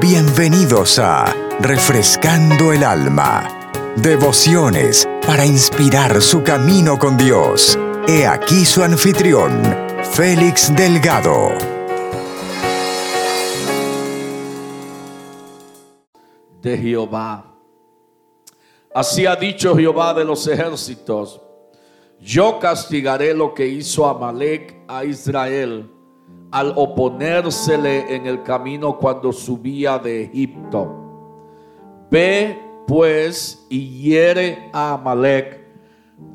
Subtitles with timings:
[0.00, 3.72] Bienvenidos a Refrescando el Alma.
[3.96, 7.78] Devociones para inspirar su camino con Dios.
[8.06, 9.62] He aquí su anfitrión,
[10.12, 11.50] Félix Delgado.
[16.60, 17.56] De Jehová.
[18.94, 21.40] Así ha dicho Jehová de los ejércitos.
[22.20, 25.93] Yo castigaré lo que hizo Amalek a Israel
[26.54, 30.88] al oponérsele en el camino cuando subía de Egipto.
[32.08, 35.66] Ve pues y hiere a Amalek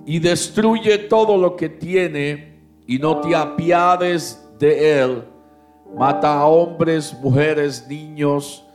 [0.05, 5.24] y destruye todo lo que tiene y no te apiades de él.
[5.98, 8.66] Mata a hombres, mujeres, niños,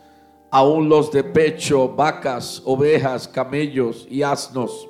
[0.50, 4.88] aun los de pecho, vacas, ovejas, camellos y asnos.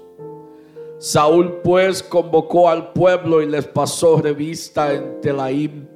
[0.99, 5.94] Saúl pues convocó al pueblo y les pasó revista en Telaim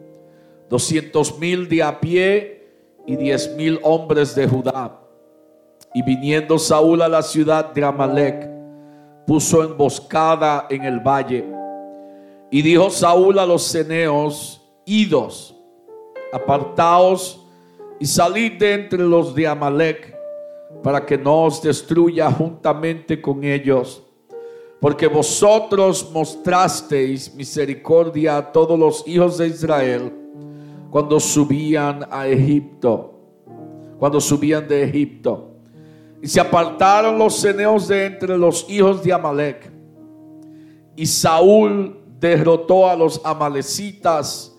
[0.69, 2.59] doscientos mil de a pie
[3.07, 5.01] y diez mil hombres de Judá.
[5.95, 8.49] Y viniendo Saúl a la ciudad de Amalek,
[9.27, 11.45] puso emboscada en el valle.
[12.51, 15.55] Y dijo Saúl a los ceneos, idos,
[16.33, 17.45] apartaos
[17.99, 20.15] y salid de entre los de Amalek,
[20.83, 24.03] para que no os destruya juntamente con ellos.
[24.81, 30.13] Porque vosotros mostrasteis misericordia a todos los hijos de Israel
[30.91, 33.15] cuando subían a Egipto,
[33.99, 35.51] cuando subían de Egipto.
[36.23, 39.71] Y se apartaron los ceneos de entre los hijos de Amalek.
[40.97, 44.57] Y Saúl derrotó a los amalecitas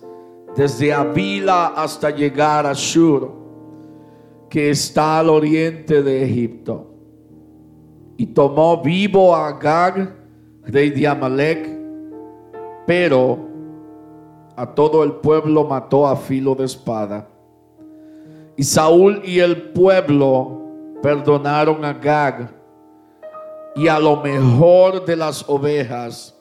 [0.56, 3.30] desde Avila hasta llegar a Shur,
[4.48, 6.86] que está al oriente de Egipto.
[8.16, 10.16] Y tomó vivo a Agag,
[10.64, 11.68] rey de Amalek,
[12.86, 13.49] pero
[14.60, 17.26] a todo el pueblo mató a filo de espada.
[18.58, 20.60] Y Saúl y el pueblo
[21.02, 22.50] perdonaron a Gag
[23.74, 26.38] y a lo mejor de las ovejas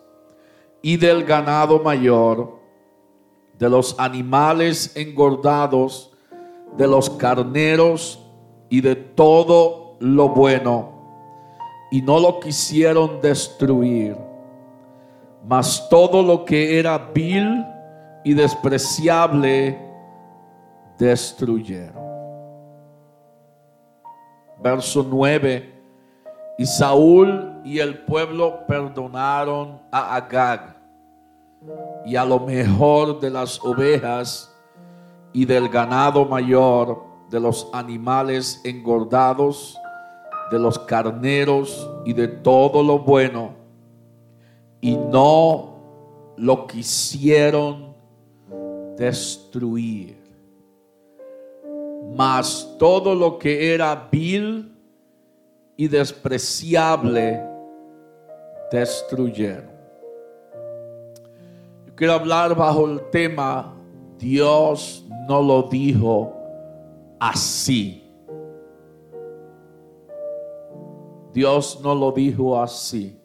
[0.82, 2.60] y del ganado mayor,
[3.58, 6.12] de los animales engordados,
[6.76, 8.20] de los carneros
[8.68, 10.92] y de todo lo bueno,
[11.90, 14.18] y no lo quisieron destruir.
[15.48, 17.64] Mas todo lo que era vil,
[18.24, 19.80] y despreciable
[20.98, 22.10] destruyeron.
[24.62, 25.80] Verso 9.
[26.58, 30.76] Y Saúl y el pueblo perdonaron a Agag
[32.06, 34.54] y a lo mejor de las ovejas
[35.32, 39.78] y del ganado mayor, de los animales engordados,
[40.52, 43.54] de los carneros y de todo lo bueno.
[44.82, 47.89] Y no lo quisieron
[49.00, 50.18] destruir.
[52.16, 54.72] Mas todo lo que era vil
[55.78, 57.42] y despreciable
[58.72, 59.72] destruyeron.
[61.88, 63.74] Yo quiero hablar bajo el tema
[64.18, 66.34] Dios no lo dijo
[67.20, 68.04] así.
[71.34, 73.19] Dios no lo dijo así.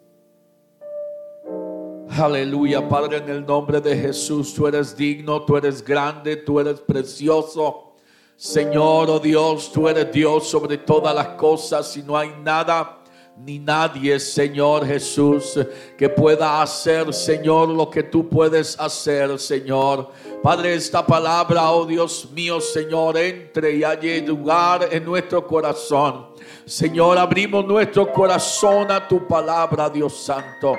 [2.17, 6.79] Aleluya, Padre, en el nombre de Jesús, tú eres digno, tú eres grande, tú eres
[6.79, 7.95] precioso.
[8.37, 13.01] Señor, oh Dios, tú eres Dios sobre todas las cosas y no hay nada
[13.37, 15.59] ni nadie, Señor Jesús,
[15.99, 20.11] que pueda hacer, Señor, lo que tú puedes hacer, Señor.
[20.41, 26.29] Padre, esta palabra, oh Dios mío, Señor, entre y haya lugar en nuestro corazón.
[26.65, 30.79] Señor, abrimos nuestro corazón a tu palabra, Dios Santo.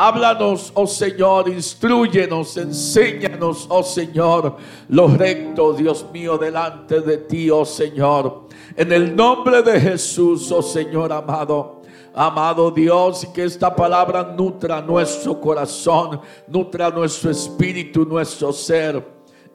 [0.00, 4.56] Háblanos, oh Señor, instruyenos, enséñanos, oh Señor,
[4.90, 8.44] lo recto, Dios mío, delante de ti, oh Señor.
[8.76, 11.82] En el nombre de Jesús, oh Señor amado.
[12.14, 19.04] Amado Dios, que esta palabra nutra nuestro corazón, nutra nuestro espíritu, nuestro ser,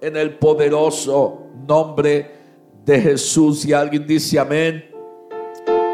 [0.01, 2.31] en el poderoso nombre
[2.83, 3.65] de Jesús.
[3.65, 4.91] Y alguien dice amén.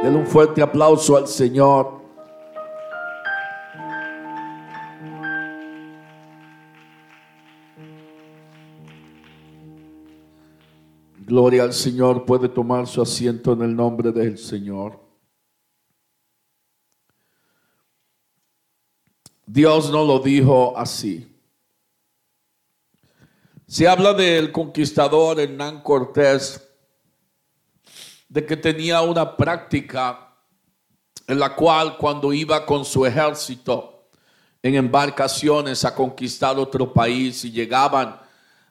[0.01, 1.99] Denle un fuerte aplauso al Señor.
[11.29, 12.25] Gloria al Señor.
[12.25, 14.99] Puede tomar su asiento en el nombre del Señor.
[19.45, 21.31] Dios no lo dijo así.
[23.67, 26.67] Se habla del conquistador Hernán Cortés,
[28.27, 30.35] de que tenía una práctica
[31.27, 34.07] en la cual cuando iba con su ejército
[34.63, 38.19] en embarcaciones a conquistar otro país y llegaban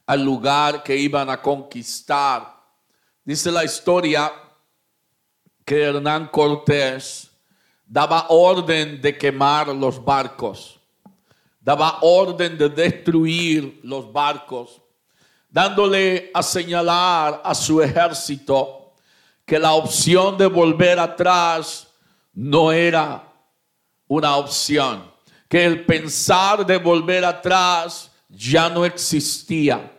[0.08, 2.56] al lugar que iban a conquistar.
[3.22, 4.32] Dice la historia
[5.66, 7.31] que Hernán Cortés
[7.84, 10.81] daba orden de quemar los barcos,
[11.60, 14.81] daba orden de destruir los barcos,
[15.50, 18.94] dándole a señalar a su ejército
[19.44, 21.87] que la opción de volver atrás
[22.32, 23.31] no era
[24.06, 25.05] una opción,
[25.50, 29.96] que el pensar de volver atrás ya no existía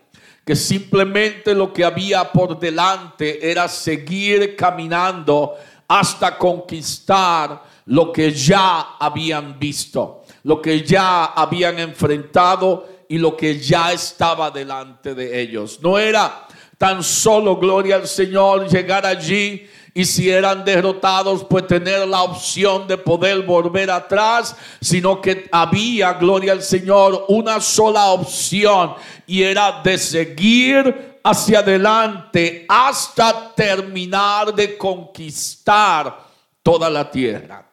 [0.49, 5.55] que simplemente lo que había por delante era seguir caminando
[5.87, 13.59] hasta conquistar lo que ya habían visto, lo que ya habían enfrentado y lo que
[13.59, 15.81] ya estaba delante de ellos.
[15.83, 16.47] No era
[16.79, 22.87] tan solo, gloria al Señor, llegar allí y si eran derrotados, pues tener la opción
[22.87, 28.93] de poder volver atrás, sino que había, gloria al Señor, una sola opción
[29.25, 36.19] y era de seguir hacia adelante hasta terminar de conquistar
[36.63, 37.65] toda la tierra.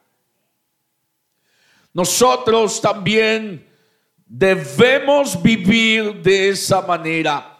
[1.92, 3.66] Nosotros también
[4.26, 7.56] debemos vivir de esa manera.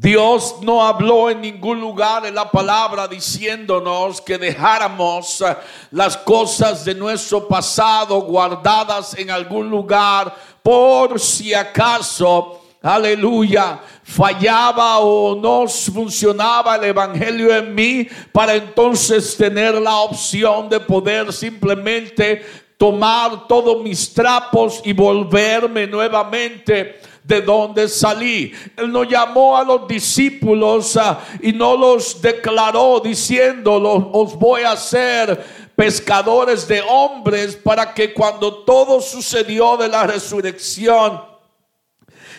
[0.00, 5.54] Dios no habló en ningún lugar en la palabra diciéndonos que dejáramos eh,
[5.90, 15.36] las cosas de nuestro pasado guardadas en algún lugar por si acaso, aleluya, fallaba o
[15.36, 22.42] no funcionaba el evangelio en mí para entonces tener la opción de poder simplemente
[22.78, 28.52] tomar todos mis trapos y volverme nuevamente de donde salí.
[28.76, 33.74] Él no llamó a los discípulos ah, y no los declaró diciendo,
[34.12, 41.30] os voy a hacer pescadores de hombres para que cuando todo sucedió de la resurrección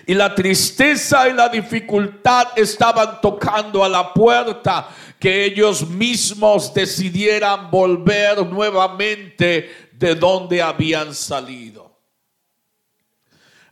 [0.05, 4.89] y la tristeza y la dificultad estaban tocando a la puerta,
[5.19, 11.80] que ellos mismos decidieran volver nuevamente de donde habían salido.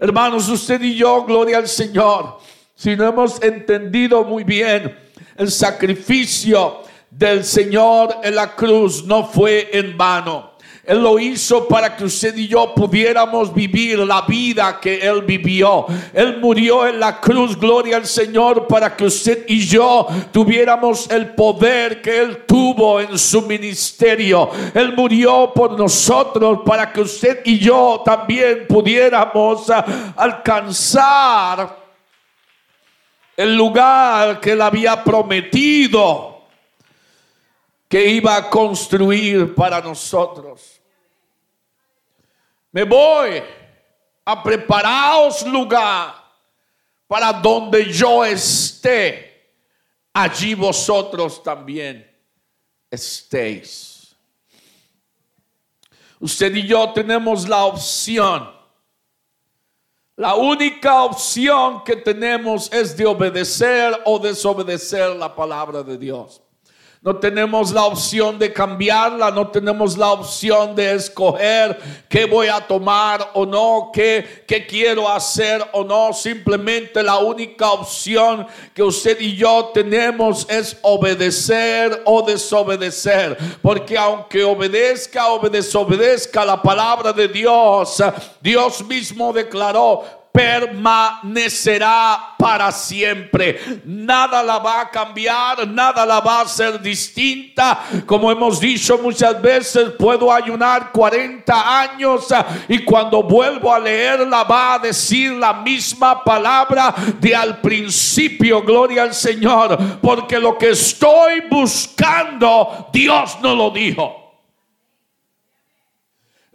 [0.01, 2.39] Hermanos, usted y yo, gloria al Señor,
[2.73, 4.97] si no hemos entendido muy bien
[5.35, 10.53] el sacrificio del Señor en la cruz, no fue en vano.
[10.89, 15.85] Él lo hizo para que usted y yo pudiéramos vivir la vida que Él vivió.
[16.11, 21.35] Él murió en la cruz, gloria al Señor, para que usted y yo tuviéramos el
[21.35, 24.49] poder que Él tuvo en su ministerio.
[24.73, 29.85] Él murió por nosotros para que usted y yo también pudiéramos ah,
[30.15, 31.77] alcanzar
[33.37, 36.41] el lugar que Él había prometido
[37.87, 40.78] que iba a construir para nosotros.
[42.71, 43.41] Me voy
[44.25, 46.15] a prepararos lugar
[47.07, 49.29] para donde yo esté.
[50.13, 52.05] Allí vosotros también
[52.91, 54.15] estéis.
[56.19, 58.51] Usted y yo tenemos la opción.
[60.15, 66.41] La única opción que tenemos es de obedecer o desobedecer la palabra de Dios.
[67.01, 71.79] No tenemos la opción de cambiarla, no tenemos la opción de escoger
[72.09, 76.11] qué voy a tomar o no, qué, qué quiero hacer o no.
[76.11, 83.37] Simplemente la única opción que usted y yo tenemos es obedecer o desobedecer.
[83.61, 88.03] Porque aunque obedezca o desobedezca la palabra de Dios,
[88.41, 93.59] Dios mismo declaró, permanecerá para siempre.
[93.85, 97.79] Nada la va a cambiar, nada la va a hacer distinta.
[98.05, 102.27] Como hemos dicho muchas veces, puedo ayunar 40 años
[102.67, 108.61] y cuando vuelvo a leerla va a decir la misma palabra de al principio.
[108.61, 114.18] Gloria al Señor, porque lo que estoy buscando, Dios no lo dijo.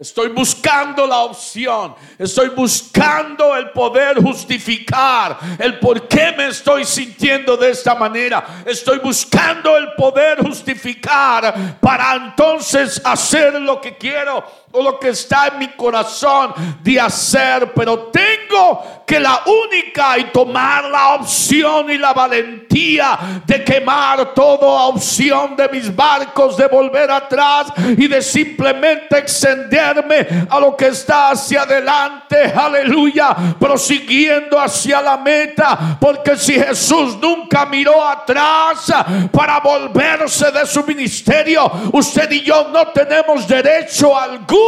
[0.05, 1.95] Estoy buscando la opción.
[2.19, 8.61] Estoy buscando el poder justificar el por qué me estoy sintiendo de esta manera.
[8.67, 14.43] Estoy buscando el poder justificar para entonces hacer lo que quiero
[14.81, 17.71] lo que está en mi corazón de hacer.
[17.73, 24.85] Pero tengo que la única y tomar la opción y la valentía de quemar toda
[24.85, 27.67] opción de mis barcos, de volver atrás
[27.97, 30.05] y de simplemente extender
[30.49, 37.65] a lo que está hacia adelante, aleluya, prosiguiendo hacia la meta, porque si Jesús nunca
[37.65, 38.91] miró atrás
[39.31, 44.64] para volverse de su ministerio, usted y yo no tenemos derecho alguno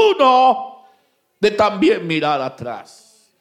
[1.39, 3.31] de también mirar atrás.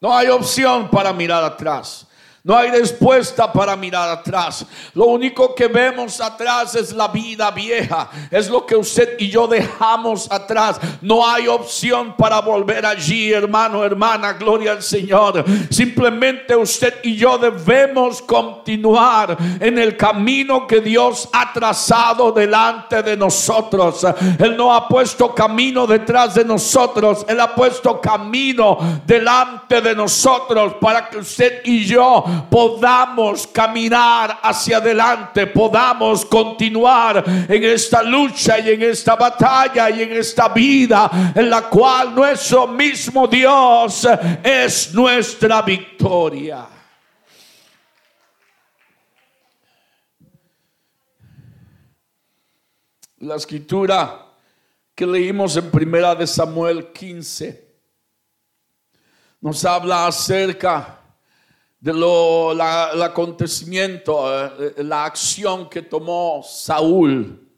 [0.00, 2.07] No hay opción para mirar atrás.
[2.48, 4.64] No hay respuesta para mirar atrás.
[4.94, 8.08] Lo único que vemos atrás es la vida vieja.
[8.30, 10.80] Es lo que usted y yo dejamos atrás.
[11.02, 14.32] No hay opción para volver allí, hermano, hermana.
[14.32, 15.44] Gloria al Señor.
[15.68, 23.14] Simplemente usted y yo debemos continuar en el camino que Dios ha trazado delante de
[23.14, 24.06] nosotros.
[24.38, 27.26] Él no ha puesto camino detrás de nosotros.
[27.28, 34.78] Él ha puesto camino delante de nosotros para que usted y yo podamos caminar hacia
[34.78, 41.50] adelante, podamos continuar en esta lucha y en esta batalla y en esta vida en
[41.50, 44.06] la cual nuestro mismo Dios
[44.42, 46.66] es nuestra victoria.
[53.20, 54.26] La escritura
[54.94, 57.68] que leímos en primera de Samuel 15
[59.40, 61.00] nos habla acerca
[61.80, 64.26] de lo, la, el acontecimiento,
[64.58, 67.48] eh, la acción que tomó Saúl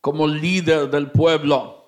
[0.00, 1.78] como líder del pueblo.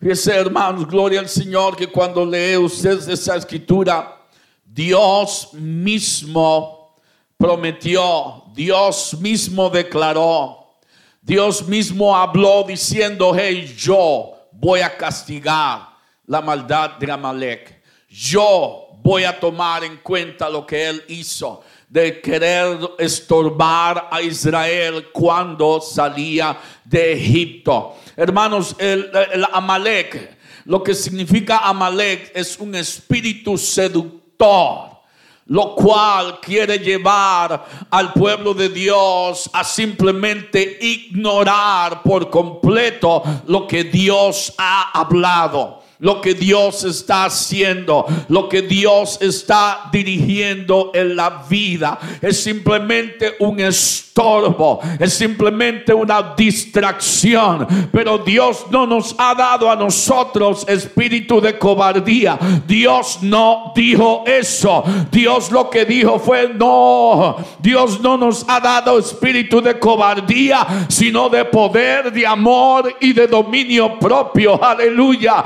[0.00, 4.16] Fíjese, hermanos, gloria al Señor, que cuando lee usted esa escritura,
[4.64, 6.94] Dios mismo
[7.36, 10.76] prometió, Dios mismo declaró,
[11.20, 15.88] Dios mismo habló diciendo, hey, yo voy a castigar
[16.26, 17.82] la maldad de Amalek.
[18.08, 25.08] Yo voy a tomar en cuenta lo que él hizo de querer estorbar a Israel
[25.14, 27.96] cuando salía de Egipto.
[28.14, 29.10] Hermanos, el,
[29.50, 30.36] Amalek,
[30.66, 34.98] lo que significa Amalek es un espíritu seductor
[35.46, 43.84] lo cual quiere llevar al pueblo de Dios a simplemente ignorar por completo lo que
[43.84, 51.44] Dios ha hablado lo que Dios está haciendo, lo que Dios está dirigiendo en la
[51.48, 51.98] vida.
[52.22, 57.66] Es simplemente un estorbo, es simplemente una distracción.
[57.90, 62.38] Pero Dios no nos ha dado a nosotros espíritu de cobardía.
[62.66, 64.84] Dios no dijo eso.
[65.10, 67.36] Dios lo que dijo fue no.
[67.58, 73.26] Dios no nos ha dado espíritu de cobardía, sino de poder, de amor y de
[73.26, 74.62] dominio propio.
[74.62, 75.42] Aleluya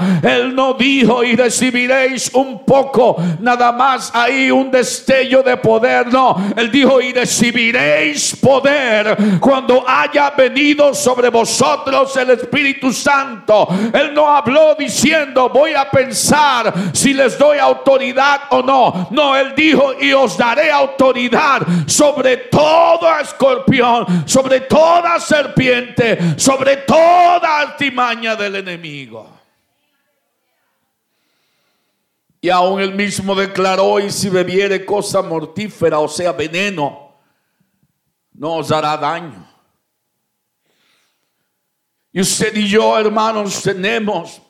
[0.51, 6.13] no dijo y recibiréis un poco, nada más ahí un destello de poder.
[6.13, 13.69] No, Él dijo y recibiréis poder cuando haya venido sobre vosotros el Espíritu Santo.
[13.93, 19.09] Él no habló diciendo voy a pensar si les doy autoridad o no.
[19.11, 27.61] No, Él dijo y os daré autoridad sobre todo escorpión, sobre toda serpiente, sobre toda
[27.61, 29.42] artimaña del enemigo.
[32.43, 37.15] Y aún él mismo declaró, y si bebiere cosa mortífera, o sea, veneno,
[38.33, 39.49] no os hará daño.
[42.13, 44.43] Y usted y yo, hermanos, tenemos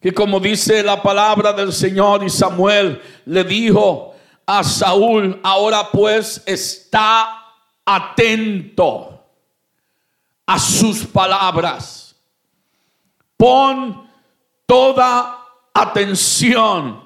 [0.00, 4.14] que como dice la palabra del Señor y Samuel le dijo
[4.44, 7.44] a Saúl, ahora pues está
[7.84, 9.24] atento
[10.46, 12.16] a sus palabras.
[13.36, 14.08] Pon
[14.66, 15.41] toda
[15.74, 17.02] atención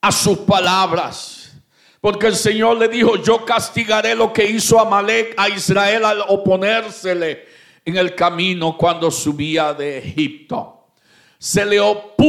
[0.00, 1.52] a sus palabras.
[2.00, 7.46] Porque el Señor le dijo, yo castigaré lo que hizo Amalek a Israel al oponérsele
[7.84, 10.80] en el camino cuando subía de Egipto
[11.40, 12.19] se le opuso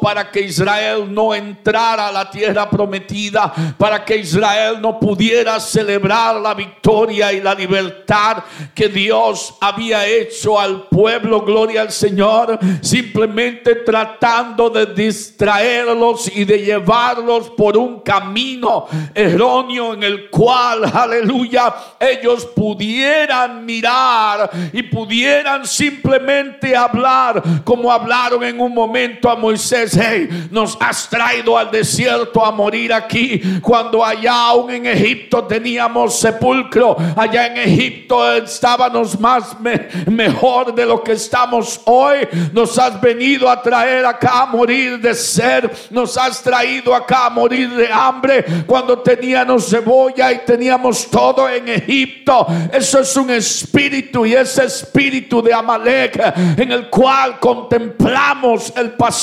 [0.00, 6.36] para que Israel no entrara a la tierra prometida, para que Israel no pudiera celebrar
[6.36, 8.38] la victoria y la libertad
[8.74, 16.58] que Dios había hecho al pueblo, gloria al Señor, simplemente tratando de distraerlos y de
[16.58, 26.76] llevarlos por un camino erróneo en el cual, aleluya, ellos pudieran mirar y pudieran simplemente
[26.76, 32.50] hablar como hablaron en un momento a Moisés, hey, nos has traído al desierto a
[32.50, 39.56] morir aquí, cuando allá aún en Egipto teníamos sepulcro, allá en Egipto estábamos más
[40.06, 45.14] mejor de lo que estamos hoy, nos has venido a traer acá a morir de
[45.14, 51.48] sed, nos has traído acá a morir de hambre, cuando teníamos cebolla y teníamos todo
[51.48, 56.20] en Egipto, eso es un espíritu y ese espíritu de Amalek
[56.56, 59.19] en el cual contemplamos el pasado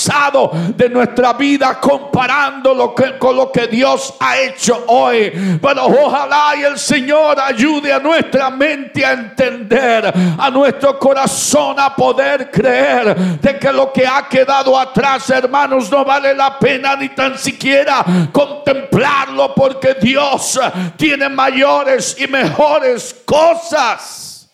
[0.75, 5.32] de nuestra vida comparando lo que, con lo que Dios ha hecho hoy.
[5.62, 11.96] Pero ojalá y el Señor ayude a nuestra mente a entender, a nuestro corazón a
[11.96, 17.10] poder creer de que lo que ha quedado atrás, hermanos, no vale la pena ni
[17.10, 20.60] tan siquiera contemplarlo porque Dios
[20.96, 24.50] tiene mayores y mejores cosas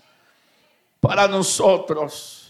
[1.00, 2.43] para nosotros.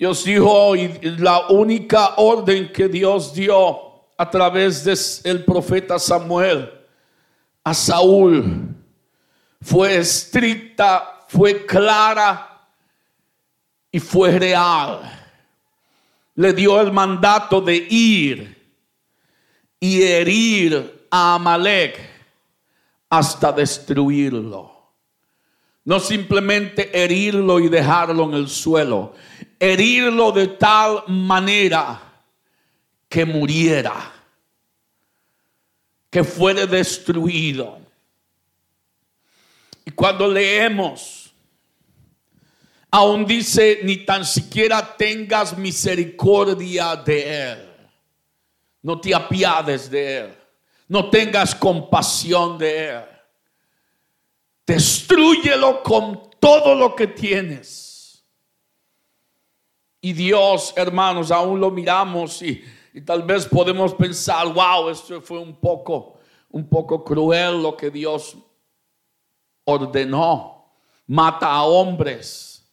[0.00, 4.82] Dios dijo, y la única orden que Dios dio a través
[5.22, 6.72] del profeta Samuel
[7.62, 8.74] a Saúl
[9.60, 12.66] fue estricta, fue clara
[13.92, 15.02] y fue real.
[16.34, 18.72] Le dio el mandato de ir
[19.78, 22.00] y herir a Amalek
[23.10, 24.72] hasta destruirlo.
[25.84, 29.12] No simplemente herirlo y dejarlo en el suelo,
[29.60, 32.00] herirlo de tal manera
[33.08, 34.10] que muriera,
[36.08, 37.78] que fuera destruido.
[39.84, 41.30] Y cuando leemos,
[42.90, 47.70] aún dice, ni tan siquiera tengas misericordia de él,
[48.82, 50.34] no te apiades de él,
[50.88, 53.04] no tengas compasión de él.
[54.66, 57.89] Destruyelo con todo lo que tienes.
[60.00, 62.62] Y Dios, hermanos, aún lo miramos y,
[63.04, 66.18] tal vez podemos pensar, wow, esto fue un poco,
[66.50, 68.36] un poco cruel lo que Dios
[69.64, 70.72] ordenó.
[71.06, 72.64] Mata a hombres,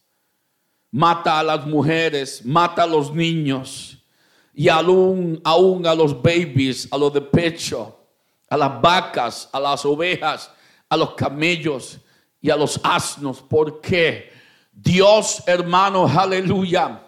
[0.90, 3.98] mata a las mujeres, mata a los niños
[4.54, 7.98] y aún, a los babies, a los de pecho,
[8.48, 10.50] a las vacas, a las ovejas
[10.88, 11.98] a los camellos
[12.40, 13.42] y a los asnos.
[13.42, 14.30] porque
[14.72, 17.04] Dios, hermano, aleluya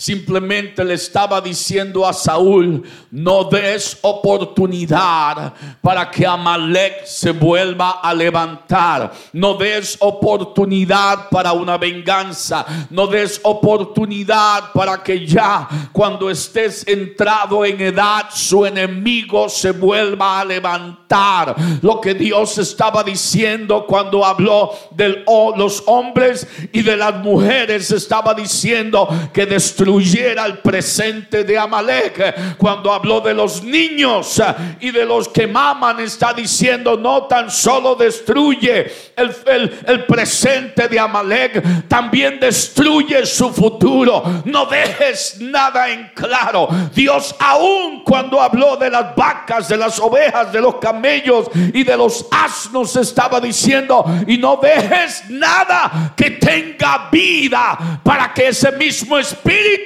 [0.00, 5.52] Simplemente le estaba diciendo a Saúl, no des oportunidad
[5.82, 9.10] para que Amalek se vuelva a levantar.
[9.32, 12.64] No des oportunidad para una venganza.
[12.90, 20.38] No des oportunidad para que ya cuando estés entrado en edad su enemigo se vuelva
[20.38, 21.56] a levantar.
[21.82, 25.24] Lo que Dios estaba diciendo cuando habló de
[25.56, 32.56] los hombres y de las mujeres estaba diciendo que destruyó destruyera el presente de Amalek.
[32.58, 34.40] Cuando habló de los niños
[34.80, 40.98] y de los que maman, está diciendo no tan solo destruye el, el presente de
[40.98, 44.42] Amalek, también destruye su futuro.
[44.44, 46.68] No dejes nada en claro.
[46.94, 51.96] Dios aún cuando habló de las vacas, de las ovejas, de los camellos y de
[51.96, 59.18] los asnos, estaba diciendo, y no dejes nada que tenga vida para que ese mismo
[59.18, 59.77] espíritu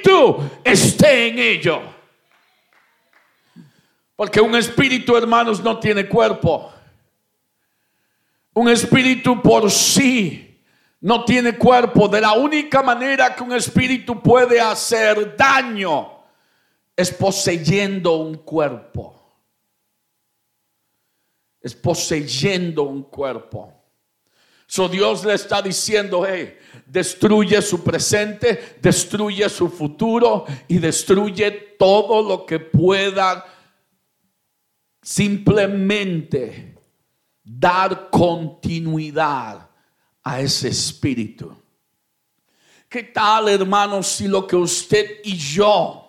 [0.63, 1.81] esté en ello.
[4.15, 6.71] Porque un espíritu, hermanos, no tiene cuerpo.
[8.53, 10.61] Un espíritu por sí
[11.01, 12.07] no tiene cuerpo.
[12.07, 16.23] De la única manera que un espíritu puede hacer daño
[16.95, 19.19] es poseyendo un cuerpo.
[21.59, 23.72] Es poseyendo un cuerpo.
[24.67, 32.27] So Dios le está diciendo, hey, destruye su presente, destruye su futuro y destruye todo
[32.27, 33.45] lo que pueda
[35.01, 36.75] simplemente
[37.43, 39.69] dar continuidad
[40.23, 41.55] a ese espíritu.
[42.87, 46.02] ¿Qué tal, hermanos, si lo que usted y yo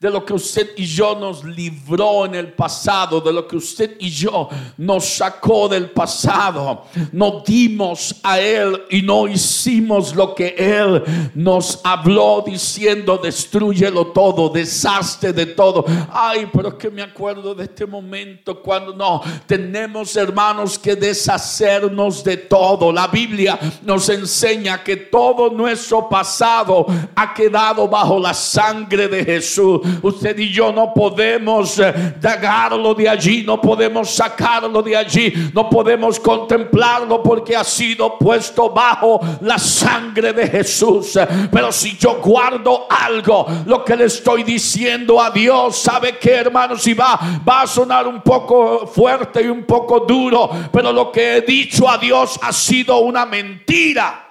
[0.00, 3.96] de lo que usted y yo nos libró en el pasado, de lo que usted
[3.98, 6.84] y yo nos sacó del pasado.
[7.10, 11.02] No dimos a Él y no hicimos lo que Él
[11.34, 15.84] nos habló diciendo, destruyelo todo, desastre de todo.
[16.12, 22.36] Ay, pero que me acuerdo de este momento cuando no, tenemos hermanos que deshacernos de
[22.36, 22.92] todo.
[22.92, 29.80] La Biblia nos enseña que todo nuestro pasado ha quedado bajo la sangre de Jesús.
[30.02, 35.68] Usted y yo no podemos eh, dagarlo de allí, no podemos sacarlo de allí, no
[35.68, 41.18] podemos contemplarlo porque ha sido puesto bajo la sangre de Jesús.
[41.50, 46.76] Pero si yo guardo algo, lo que le estoy diciendo a Dios, sabe que hermano,
[46.76, 51.36] si va, va a sonar un poco fuerte y un poco duro, pero lo que
[51.36, 54.24] he dicho a Dios ha sido una mentira.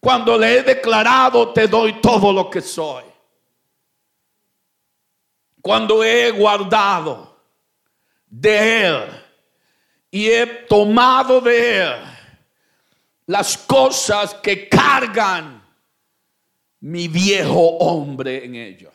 [0.00, 3.11] Cuando le he declarado, te doy todo lo que soy
[5.62, 7.40] cuando he guardado
[8.26, 9.04] de Él
[10.10, 11.94] y he tomado de Él
[13.26, 15.62] las cosas que cargan
[16.80, 18.92] mi viejo hombre en ellos.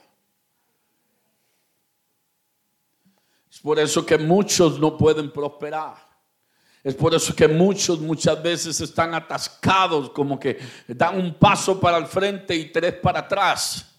[3.49, 5.95] Es por eso que muchos no pueden prosperar.
[6.83, 11.97] Es por eso que muchos muchas veces están atascados, como que dan un paso para
[11.97, 13.96] el frente y tres para atrás.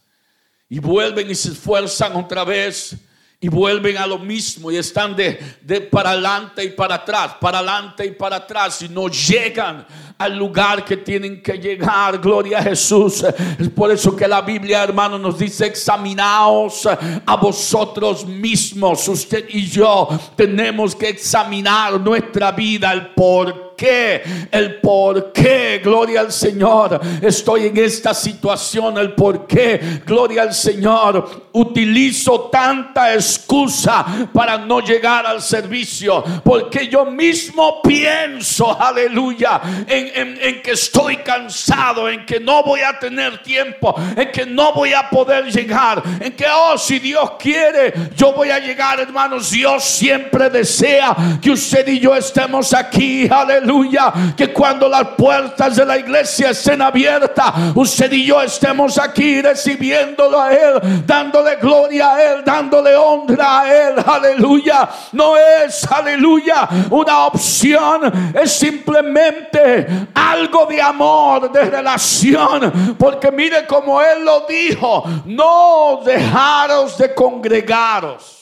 [0.68, 2.96] Y vuelven y se esfuerzan otra vez
[3.40, 7.58] y vuelven a lo mismo y están de, de, para adelante y para atrás, para
[7.58, 9.86] adelante y para atrás y no llegan
[10.18, 12.18] al lugar que tienen que llegar.
[12.18, 13.24] Gloria a Jesús.
[13.56, 19.06] Es por eso que la Biblia, hermano, nos dice, examinaos a vosotros mismos.
[19.06, 26.20] Usted y yo tenemos que examinar nuestra vida, el por qué, el por qué, gloria
[26.20, 34.04] al Señor, estoy en esta situación, el por qué, gloria al Señor, utilizo tanta excusa
[34.32, 42.08] para no llegar al servicio, porque yo mismo pienso, aleluya, en, en que estoy cansado,
[42.08, 46.32] en que no voy a tener tiempo, en que no voy a poder llegar, en
[46.32, 51.86] que, oh, si Dios quiere, yo voy a llegar, hermanos, Dios siempre desea que usted
[51.86, 57.52] y yo estemos aquí, aleluya aleluya, que cuando las puertas de la iglesia estén abiertas,
[57.74, 63.88] usted y yo estemos aquí recibiéndolo a Él, dándole gloria a Él, dándole honra a
[63.88, 64.88] Él, aleluya.
[65.12, 74.00] No es, aleluya, una opción, es simplemente algo de amor, de relación, porque mire como
[74.00, 78.38] Él lo dijo, no dejaros de congregaros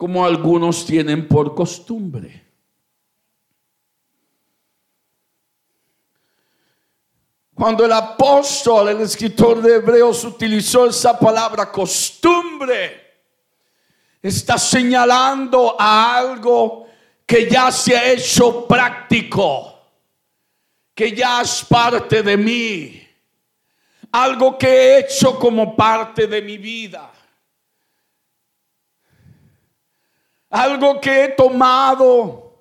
[0.00, 2.39] como algunos tienen por costumbre.
[7.60, 13.18] Cuando el apóstol, el escritor de Hebreos, utilizó esa palabra costumbre,
[14.22, 16.86] está señalando a algo
[17.26, 19.78] que ya se ha hecho práctico,
[20.94, 23.06] que ya es parte de mí,
[24.10, 27.12] algo que he hecho como parte de mi vida,
[30.48, 32.56] algo que he tomado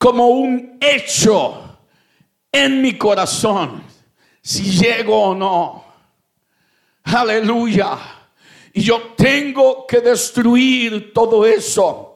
[0.00, 1.78] como un hecho
[2.50, 3.88] en mi corazón
[4.42, 5.84] si llego o no.
[7.04, 7.98] Aleluya.
[8.72, 12.09] Y yo tengo que destruir todo eso.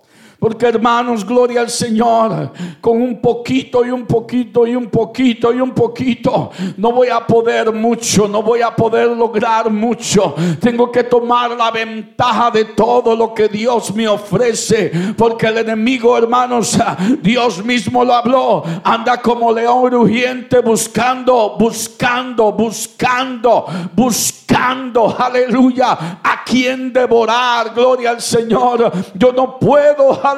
[0.44, 5.59] Porque hermanos, gloria al Señor, con un poquito y un poquito y un poquito y
[5.59, 10.35] un poquito, no voy a poder mucho, no voy a poder lograr mucho.
[10.61, 14.92] Tengo que tomar la ventaja de todo lo que Dios me ofrece.
[15.16, 16.78] Porque el enemigo, hermanos,
[17.22, 26.92] Dios mismo lo habló, anda como león rugiente buscando, buscando, buscando, buscando, aleluya, a quien
[26.92, 28.92] devorar, gloria al Señor.
[29.14, 30.34] Yo no puedo, aleluya.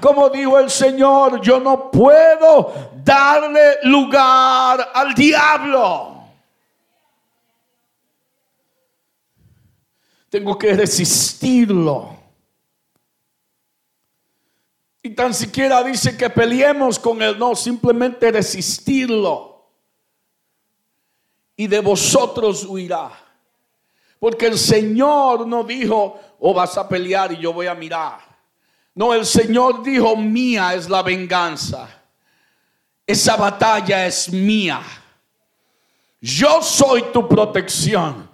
[0.00, 2.72] Como dijo el Señor, yo no puedo
[3.04, 6.24] darle lugar al diablo.
[10.28, 12.16] Tengo que resistirlo.
[15.02, 19.66] Y tan siquiera dice que peleemos con él, no, simplemente resistirlo.
[21.56, 23.10] Y de vosotros huirá.
[24.18, 25.96] Porque el Señor no dijo,
[26.38, 28.29] o oh, vas a pelear y yo voy a mirar.
[28.94, 31.88] No, el Señor dijo, mía es la venganza.
[33.06, 34.80] Esa batalla es mía.
[36.20, 38.28] Yo soy tu protección.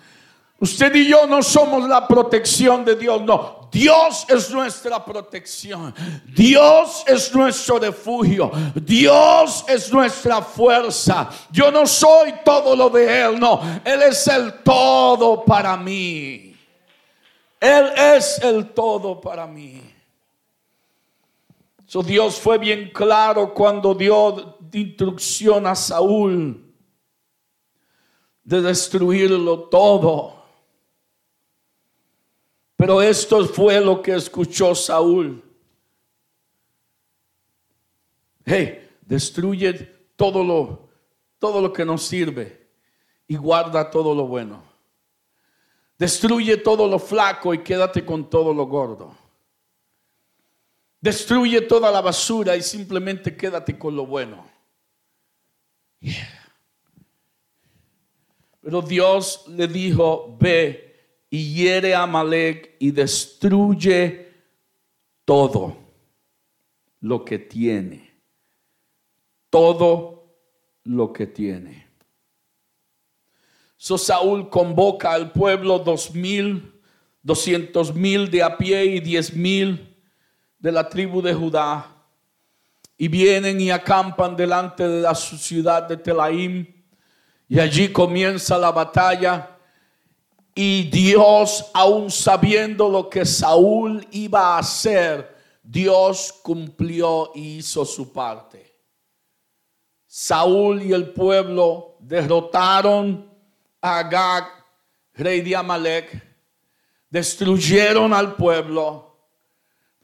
[0.58, 3.68] Usted y yo no somos la protección de Dios, no.
[3.70, 5.94] Dios es nuestra protección.
[6.34, 8.50] Dios es nuestro refugio.
[8.74, 11.28] Dios es nuestra fuerza.
[11.50, 13.60] Yo no soy todo lo de Él, no.
[13.84, 16.56] Él es el todo para mí.
[17.60, 19.95] Él es el todo para mí.
[21.86, 26.74] So Dios fue bien claro cuando dio instrucción a Saúl
[28.42, 30.34] de destruirlo todo.
[32.76, 35.42] Pero esto fue lo que escuchó Saúl.
[38.44, 39.72] Hey, destruye
[40.16, 40.88] todo lo,
[41.38, 42.68] todo lo que nos sirve
[43.28, 44.62] y guarda todo lo bueno.
[45.98, 49.25] Destruye todo lo flaco y quédate con todo lo gordo.
[51.06, 54.44] Destruye toda la basura y simplemente quédate con lo bueno.
[58.60, 64.32] Pero Dios le dijo, ve y hiere a Amalek y destruye
[65.24, 65.76] todo
[67.02, 68.12] lo que tiene.
[69.48, 70.34] Todo
[70.82, 71.86] lo que tiene.
[73.76, 76.80] So Saúl convoca al pueblo dos mil,
[77.22, 79.85] doscientos mil de a pie y diez mil
[80.66, 81.86] de la tribu de Judá
[82.98, 86.66] y vienen y acampan delante de la ciudad de Telaim
[87.48, 89.58] Y allí comienza la batalla.
[90.56, 98.12] Y Dios, aún sabiendo lo que Saúl iba a hacer, Dios cumplió y hizo su
[98.12, 98.76] parte.
[100.04, 103.30] Saúl y el pueblo derrotaron
[103.80, 104.48] a Agag,
[105.14, 106.20] rey de Amalek,
[107.08, 109.05] destruyeron al pueblo,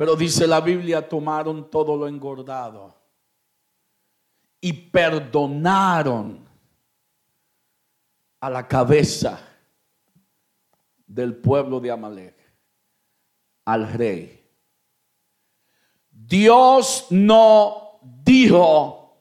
[0.03, 2.93] pero dice la Biblia, tomaron todo lo engordado
[4.61, 6.45] y perdonaron
[8.41, 9.39] a la cabeza
[11.07, 12.37] del pueblo de Amalek,
[13.65, 14.45] al rey.
[16.11, 19.21] Dios no dijo,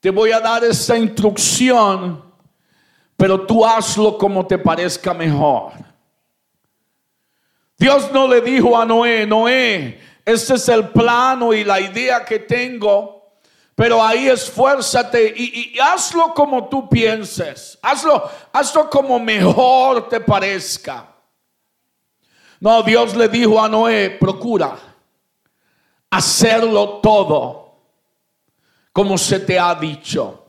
[0.00, 2.30] te voy a dar esa instrucción,
[3.16, 5.87] pero tú hazlo como te parezca mejor.
[7.78, 12.40] Dios no le dijo a Noé, Noé, este es el plano y la idea que
[12.40, 13.36] tengo,
[13.76, 21.14] pero ahí esfuérzate y, hazlo como tú pienses, hazlo, hazlo como mejor te parezca.
[22.58, 24.76] No, Dios le dijo a Noé, procura
[26.10, 27.76] hacerlo todo
[28.92, 30.46] como se te ha dicho.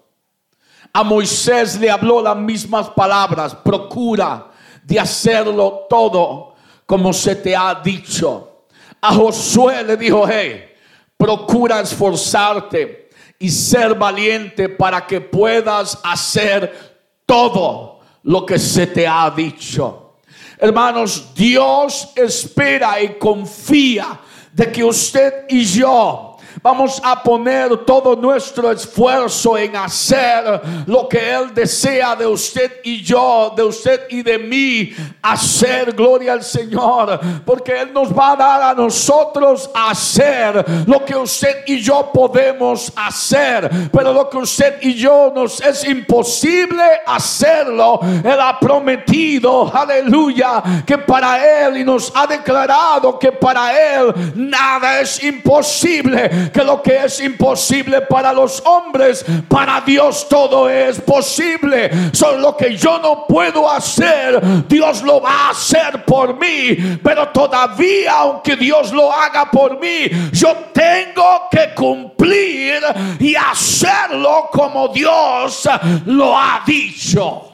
[0.91, 4.49] A Moisés le habló las mismas palabras, procura
[4.83, 6.48] de hacerlo todo
[6.89, 8.65] como se te ha dicho.
[8.99, 10.73] A Josué le dijo, hey,
[11.15, 16.97] procura esforzarte y ser valiente para que puedas hacer
[17.27, 20.15] todo lo que se te ha dicho.
[20.57, 24.19] Hermanos, Dios espera y confía
[24.51, 26.28] de que usted y yo
[26.61, 33.01] Vamos a poner todo nuestro esfuerzo en hacer lo que Él desea de usted y
[33.01, 38.35] yo, de usted y de mí, hacer gloria al Señor, porque Él nos va a
[38.35, 44.81] dar a nosotros hacer lo que usted y yo podemos hacer, pero lo que usted
[44.81, 47.99] y yo nos es imposible hacerlo.
[48.23, 54.99] Él ha prometido, aleluya, que para Él y nos ha declarado que para Él nada
[54.99, 61.91] es imposible que lo que es imposible para los hombres, para Dios todo es posible.
[62.13, 66.99] Solo lo que yo no puedo hacer, Dios lo va a hacer por mí.
[67.03, 72.81] Pero todavía, aunque Dios lo haga por mí, yo tengo que cumplir
[73.19, 75.67] y hacerlo como Dios
[76.05, 77.45] lo ha dicho.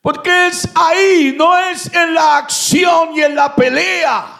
[0.00, 4.35] Porque es ahí, no es en la acción y en la pelea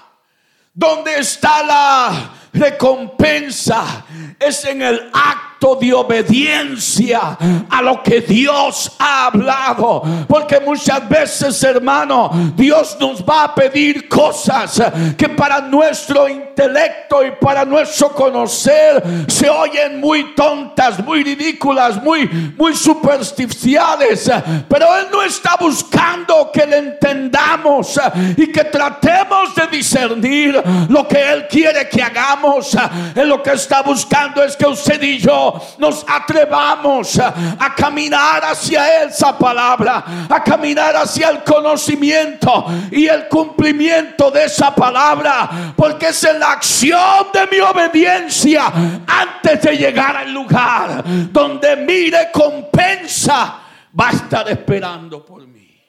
[0.76, 4.04] donde está la recompensa?
[4.38, 7.36] Es en el acto de obediencia
[7.68, 10.02] a lo que Dios ha hablado.
[10.28, 14.80] Porque muchas veces, hermano, Dios nos va a pedir cosas
[15.16, 22.26] que para nuestro intelecto y para nuestro conocer se oyen muy tontas, muy ridículas, muy,
[22.56, 24.30] muy supersticiales.
[24.68, 27.98] Pero Él no está buscando que le entendamos
[28.36, 32.76] y que tratemos de discernir lo que Él quiere que hagamos.
[33.14, 39.04] Él lo que está buscando es que usted y yo nos atrevamos a caminar hacia
[39.04, 46.24] esa palabra, a caminar hacia el conocimiento y el cumplimiento de esa palabra, porque es
[46.24, 48.72] en la acción de mi obediencia
[49.06, 53.60] antes de llegar al lugar donde mi recompensa
[53.98, 55.80] va a estar esperando por mí.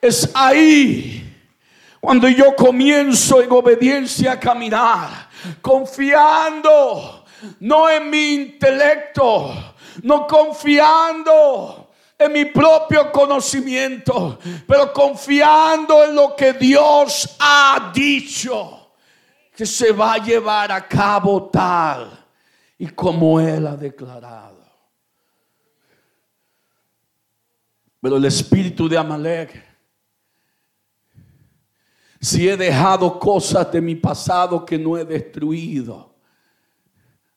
[0.00, 1.24] Es ahí
[2.00, 5.23] cuando yo comienzo en obediencia a caminar
[5.60, 7.24] confiando
[7.60, 9.52] no en mi intelecto,
[10.02, 18.92] no confiando en mi propio conocimiento, pero confiando en lo que Dios ha dicho,
[19.54, 22.24] que se va a llevar a cabo tal
[22.78, 24.64] y como Él ha declarado.
[28.00, 29.63] Pero el espíritu de Amalek
[32.24, 36.14] si he dejado cosas de mi pasado que no he destruido,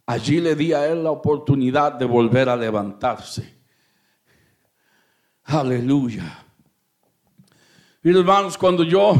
[0.05, 3.57] allí le di a él la oportunidad de volver a levantarse.
[5.43, 6.45] Aleluya.
[8.01, 9.13] Y hermanos, cuando yo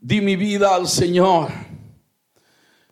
[0.00, 1.48] di mi vida al Señor,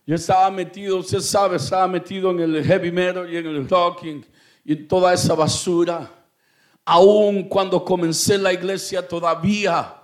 [0.07, 4.05] yo estaba metido, usted sabe, estaba metido en el heavy metal y en el rock
[4.05, 6.09] y en toda esa basura.
[6.85, 10.02] Aún cuando comencé la iglesia todavía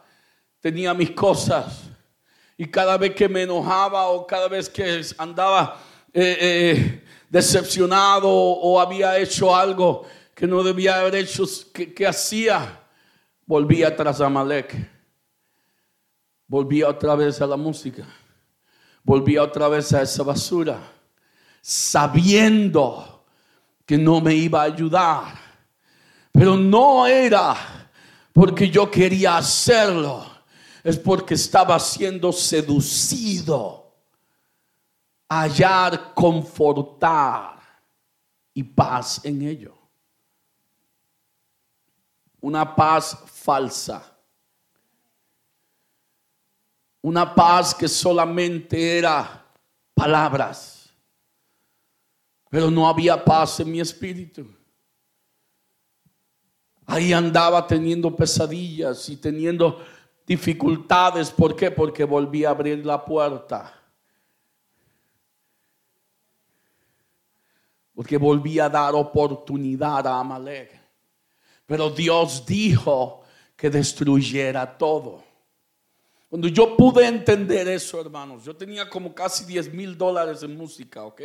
[0.61, 1.85] tenía mis cosas.
[2.57, 5.81] Y cada vez que me enojaba o cada vez que andaba
[6.13, 12.81] eh, eh, decepcionado o había hecho algo que no debía haber hecho, que, hacía?
[13.45, 14.75] Volvía tras Amalek.
[16.47, 18.07] Volvía otra vez a la música.
[19.03, 20.79] Volvía otra vez a esa basura.
[21.61, 23.25] sabiendo
[23.85, 25.35] que no me iba a ayudar.
[26.31, 27.57] Pero no era
[28.33, 30.25] porque yo quería hacerlo,
[30.89, 33.95] es porque estaba siendo seducido
[35.29, 37.61] a hallar confortar
[38.55, 39.77] y paz en ello.
[42.41, 44.17] Una paz falsa.
[47.03, 49.45] Una paz que solamente era
[49.93, 50.89] palabras.
[52.49, 54.47] Pero no había paz en mi espíritu.
[56.87, 59.85] Ahí andaba teniendo pesadillas y teniendo
[60.29, 61.31] dificultades.
[61.31, 61.71] ¿Por qué?
[61.71, 63.75] Porque volví a abrir la puerta.
[67.95, 70.79] Porque volví a dar oportunidad a Amalek.
[71.67, 73.23] Pero Dios dijo
[73.57, 75.25] que destruyera todo.
[76.29, 81.05] Cuando yo pude entender eso, hermanos, yo tenía como casi 10 mil dólares en música,
[81.05, 81.23] ¿ok?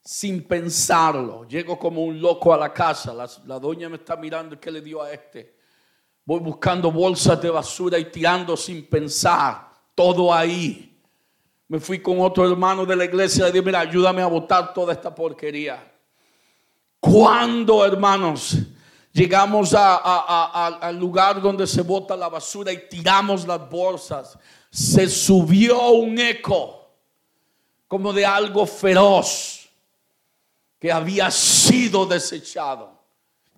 [0.00, 1.44] Sin pensarlo.
[1.46, 3.12] Llego como un loco a la casa.
[3.12, 5.56] La, doña me está mirando, ¿qué le dio a este?
[6.26, 9.70] Voy buscando bolsas de basura y tirando sin pensar.
[9.94, 11.00] Todo ahí.
[11.68, 14.74] Me fui con otro hermano de la iglesia y le dije, mira, ayúdame a botar
[14.74, 15.90] toda esta porquería.
[17.00, 18.58] Cuando, hermanos,
[19.16, 24.38] Llegamos al lugar donde se bota la basura y tiramos las bolsas.
[24.70, 26.90] Se subió un eco
[27.88, 29.70] como de algo feroz
[30.78, 32.95] que había sido desechado.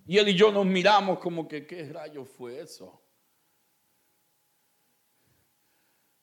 [0.09, 2.99] Y él y yo nos miramos como que, ¿qué rayo fue eso?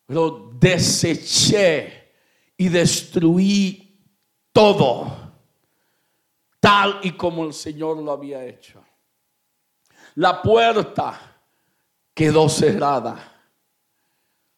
[0.05, 2.13] Pero deseché
[2.57, 3.97] y destruí
[4.53, 5.35] todo
[6.59, 8.85] tal y como el Señor lo había hecho.
[10.17, 11.41] La puerta
[12.13, 13.41] quedó cerrada.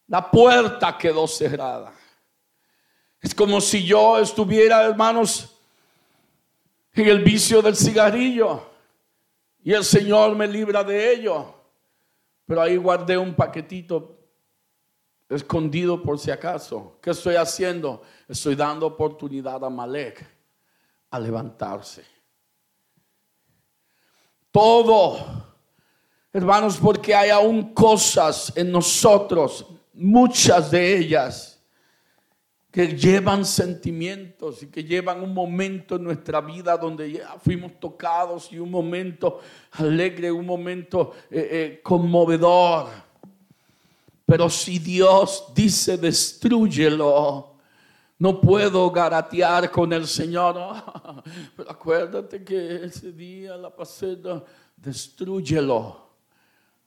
[0.07, 1.93] La puerta quedó cerrada.
[3.21, 5.55] Es como si yo estuviera, hermanos,
[6.93, 8.68] en el vicio del cigarrillo
[9.69, 11.53] y el Señor me libra de ello.
[12.47, 14.17] Pero ahí guardé un paquetito
[15.29, 16.97] escondido por si acaso.
[16.99, 18.01] ¿Qué estoy haciendo?
[18.27, 20.25] Estoy dando oportunidad a Malek
[21.11, 22.03] a levantarse.
[24.49, 25.45] Todo
[26.33, 31.48] Hermanos, porque hay aún cosas en nosotros, muchas de ellas,
[32.71, 38.51] que llevan sentimientos y que llevan un momento en nuestra vida donde ya fuimos tocados
[38.51, 39.39] y un momento
[39.71, 42.89] alegre, un momento eh, eh, conmovedor.
[44.23, 47.55] Pero si Dios dice destruyelo,
[48.19, 50.55] no puedo garatear con el Señor.
[51.55, 54.15] pero acuérdate que ese día la pasé,
[54.77, 56.07] destruyelo.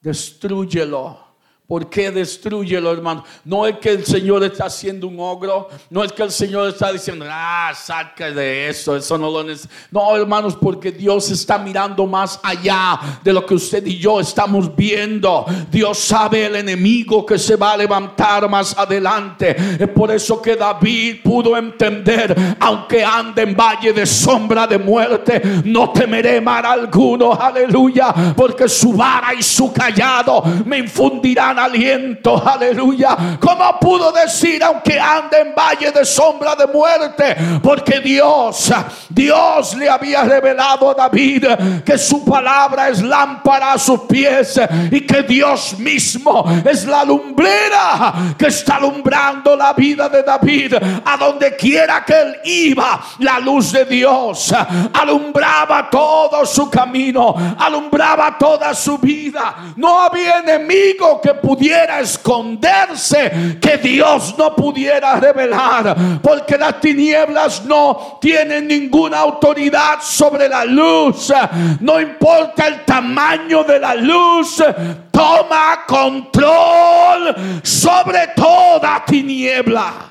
[0.01, 1.32] Destrúyelo.
[1.73, 3.25] ¿Por qué destruyelo, hermano?
[3.47, 6.93] No es que el Señor está haciendo un ogro, no es que el Señor está
[6.93, 9.73] diciendo, ah, saca de eso, eso no lo necesito.
[9.91, 14.77] No, hermanos, porque Dios está mirando más allá de lo que usted y yo estamos
[14.77, 15.47] viendo.
[15.71, 19.57] Dios sabe el enemigo que se va a levantar más adelante.
[19.79, 25.41] Es por eso que David pudo entender, aunque ande en valle de sombra de muerte,
[25.65, 33.17] no temeré mal alguno, aleluya, porque su vara y su callado me infundirán aliento, aleluya.
[33.41, 37.37] ¿Cómo pudo decir, aunque ande en valle de sombra de muerte?
[37.63, 38.73] Porque Dios,
[39.09, 41.47] Dios le había revelado a David
[41.85, 48.35] que su palabra es lámpara a sus pies y que Dios mismo es la lumbrera
[48.39, 50.75] que está alumbrando la vida de David.
[51.05, 54.55] A donde quiera que él iba, la luz de Dios
[54.93, 59.73] alumbraba todo su camino, alumbraba toda su vida.
[59.77, 68.19] No había enemigo que pudiera esconderse, que Dios no pudiera revelar, porque las tinieblas no
[68.21, 71.33] tienen ninguna autoridad sobre la luz.
[71.81, 74.63] No importa el tamaño de la luz,
[75.11, 80.09] toma control sobre toda tiniebla.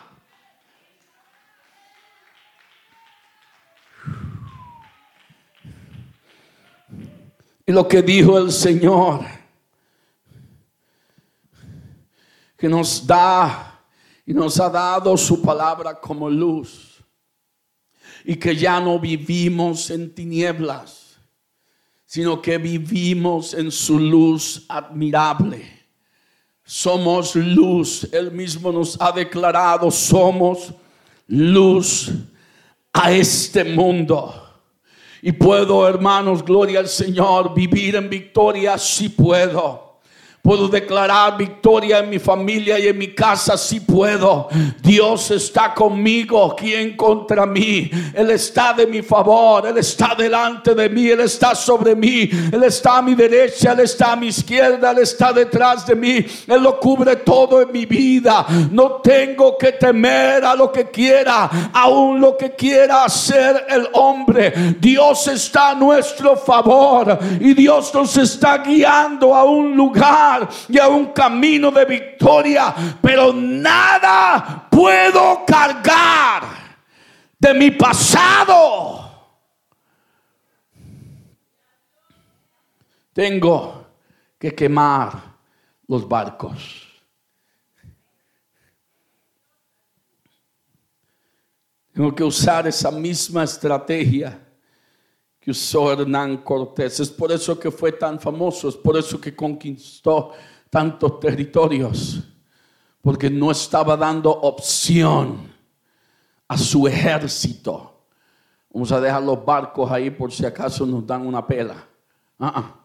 [7.65, 9.40] Y lo que dijo el Señor
[12.61, 13.81] que nos da
[14.23, 17.03] y nos ha dado su palabra como luz.
[18.23, 21.17] Y que ya no vivimos en tinieblas,
[22.05, 25.65] sino que vivimos en su luz admirable.
[26.63, 30.71] Somos luz, Él mismo nos ha declarado, somos
[31.25, 32.11] luz
[32.93, 34.35] a este mundo.
[35.23, 39.90] Y puedo, hermanos, gloria al Señor, vivir en victoria, si puedo
[40.41, 44.49] Puedo declarar victoria en mi familia y en mi casa si puedo.
[44.81, 46.55] Dios está conmigo.
[46.57, 47.91] ¿Quién contra mí?
[48.11, 49.67] Él está de mi favor.
[49.67, 51.09] Él está delante de mí.
[51.09, 52.27] Él está sobre mí.
[52.51, 53.73] Él está a mi derecha.
[53.73, 54.89] Él está a mi izquierda.
[54.89, 56.25] Él está detrás de mí.
[56.47, 58.47] Él lo cubre todo en mi vida.
[58.71, 61.69] No tengo que temer a lo que quiera.
[61.71, 64.75] Aún lo que quiera hacer el hombre.
[64.79, 67.19] Dios está a nuestro favor.
[67.39, 70.30] Y Dios nos está guiando a un lugar
[70.69, 76.43] y a un camino de victoria, pero nada puedo cargar
[77.37, 78.99] de mi pasado.
[83.13, 83.85] Tengo
[84.39, 85.11] que quemar
[85.87, 86.87] los barcos.
[91.93, 94.40] Tengo que usar esa misma estrategia
[95.41, 96.99] que usó Hernán Cortés.
[96.99, 100.31] Es por eso que fue tan famoso, es por eso que conquistó
[100.69, 102.23] tantos territorios,
[103.01, 105.51] porque no estaba dando opción
[106.47, 108.05] a su ejército.
[108.71, 111.75] Vamos a dejar los barcos ahí por si acaso nos dan una pela.
[112.39, 112.75] Ah.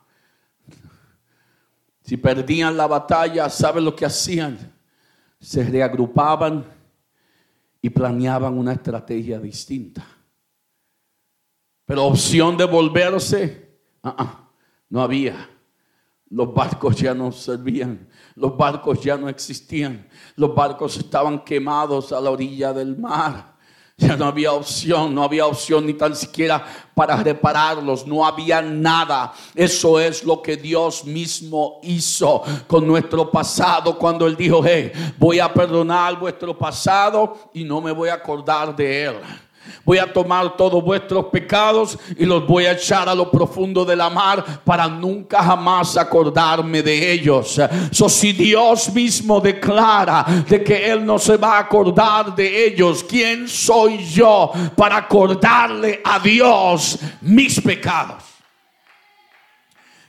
[2.02, 4.72] Si perdían la batalla, ¿saben lo que hacían?
[5.38, 6.64] Se reagrupaban
[7.82, 10.15] y planeaban una estrategia distinta.
[11.86, 14.50] Pero opción de volverse, ah, ah,
[14.90, 15.50] no había.
[16.28, 22.20] Los barcos ya no servían, los barcos ya no existían, los barcos estaban quemados a
[22.20, 23.56] la orilla del mar.
[23.98, 26.62] Ya no había opción, no había opción ni tan siquiera
[26.94, 29.32] para repararlos, no había nada.
[29.54, 35.38] Eso es lo que Dios mismo hizo con nuestro pasado cuando Él dijo, hey, voy
[35.38, 39.14] a perdonar vuestro pasado y no me voy a acordar de Él.
[39.84, 43.96] Voy a tomar todos vuestros pecados y los voy a echar a lo profundo de
[43.96, 47.60] la mar para nunca jamás acordarme de ellos.
[47.90, 53.04] So, si Dios mismo declara de que Él no se va a acordar de ellos,
[53.04, 58.35] ¿quién soy yo para acordarle a Dios mis pecados?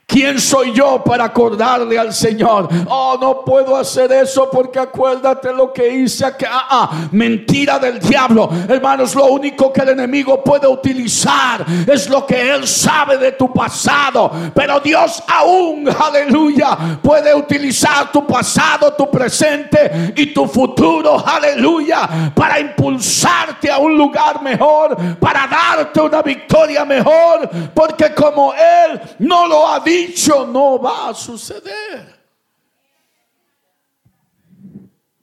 [0.08, 2.70] ¿Quién soy yo para acordarle al Señor?
[2.88, 6.26] Oh, no puedo hacer eso porque acuérdate lo que hice.
[6.26, 8.49] Ah, ah, mentira del diablo.
[8.70, 13.51] Hermanos, lo único que el enemigo puede utilizar es lo que él sabe de tu
[13.51, 14.32] pasado.
[14.55, 22.62] Pero Dios aún, aleluya, puede utilizar tu pasado, tu presente y tu futuro, aleluya, para
[22.62, 27.49] impulsarte a un lugar mejor, para darte una victoria mejor.
[27.74, 32.16] Porque como Él no lo ha dicho, dicho no va a suceder.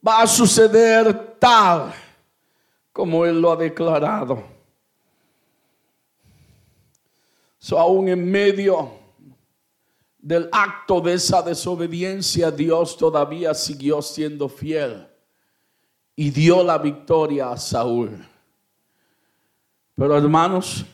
[0.07, 1.93] Va a suceder tal
[2.93, 4.43] como Él lo ha declarado.
[7.59, 8.93] So, aún en medio
[10.19, 15.07] del acto de esa desobediencia, Dios todavía siguió siendo fiel
[16.15, 18.27] y dio la victoria a Saúl.
[19.97, 20.85] Pero hermanos,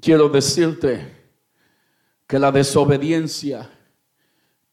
[0.00, 1.17] quiero decirte,
[2.28, 3.70] que la desobediencia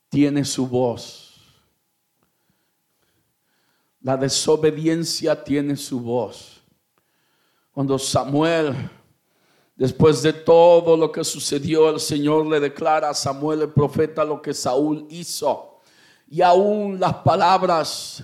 [0.10, 1.34] tiene su voz.
[4.02, 6.62] La desobediencia tiene su voz.
[7.72, 8.76] Cuando Samuel,
[9.74, 14.42] después de todo lo que sucedió, el Señor le declara a Samuel el profeta lo
[14.42, 15.80] que Saúl hizo.
[16.28, 18.22] Y aún las palabras,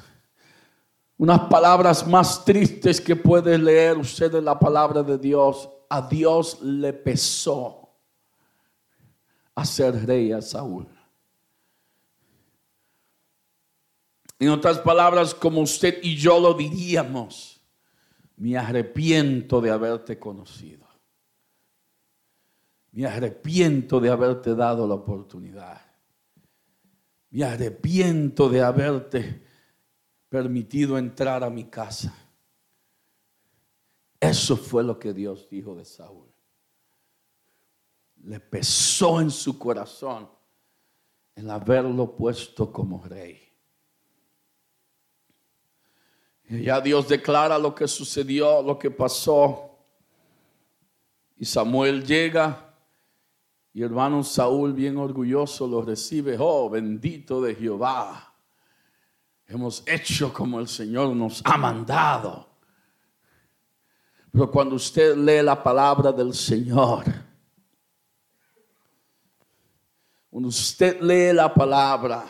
[1.18, 6.62] unas palabras más tristes que puede leer usted en la palabra de Dios, a Dios
[6.62, 7.81] le pesó
[9.56, 10.88] hacer rey a Saúl.
[14.40, 17.62] En otras palabras, como usted y yo lo diríamos,
[18.38, 20.88] me arrepiento de haberte conocido.
[22.92, 25.80] Me arrepiento de haberte dado la oportunidad.
[27.30, 29.44] Me arrepiento de haberte
[30.28, 32.14] permitido entrar a mi casa.
[34.20, 36.31] Eso fue lo que Dios dijo de Saúl
[38.26, 40.30] le pesó en su corazón
[41.36, 43.40] el haberlo puesto como rey.
[46.50, 49.78] Y ya Dios declara lo que sucedió, lo que pasó.
[51.38, 52.72] Y Samuel llega
[53.74, 56.36] y hermano Saúl bien orgulloso lo recibe.
[56.38, 58.34] Oh, bendito de Jehová.
[59.48, 62.50] Hemos hecho como el Señor nos ha mandado.
[64.32, 67.06] Pero cuando usted lee la palabra del Señor,
[70.32, 72.26] cuando usted lee la palabra,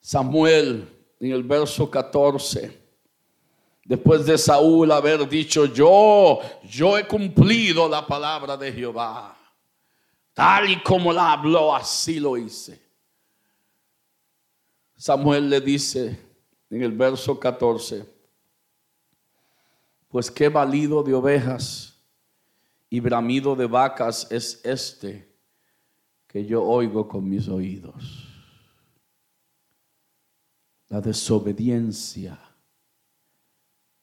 [0.00, 0.88] Samuel
[1.20, 2.82] en el verso 14,
[3.84, 9.38] después de Saúl haber dicho, yo, yo he cumplido la palabra de Jehová.
[10.34, 12.82] Tal y como la habló, así lo hice.
[14.96, 16.18] Samuel le dice
[16.70, 18.04] en el verso 14,
[20.08, 21.95] pues qué valido de ovejas
[22.88, 25.34] y bramido de vacas es este
[26.26, 28.28] que yo oigo con mis oídos.
[30.88, 32.38] La desobediencia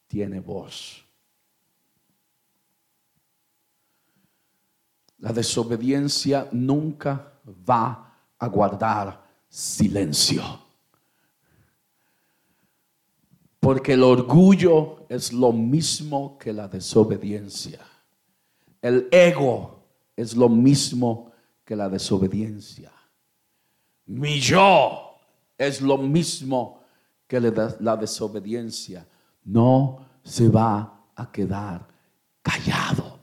[0.06, 1.04] tiene voz.
[5.18, 7.32] La desobediencia nunca
[7.68, 10.42] va a guardar silencio.
[13.58, 17.80] Porque el orgullo es lo mismo que la desobediencia.
[18.84, 19.82] El ego
[20.14, 21.32] es lo mismo
[21.64, 22.92] que la desobediencia.
[24.04, 25.16] Mi yo
[25.56, 26.82] es lo mismo
[27.26, 29.08] que la desobediencia.
[29.44, 31.88] No se va a quedar
[32.42, 33.18] callado.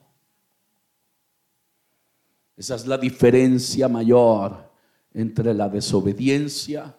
[2.58, 4.68] Esa es la diferencia mayor
[5.14, 6.98] entre la desobediencia